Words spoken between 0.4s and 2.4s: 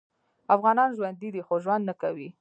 افغانان ژوندي دي خو ژوند نکوي